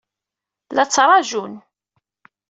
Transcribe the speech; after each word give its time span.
La 0.75 0.83
ttṛajun. 0.87 1.53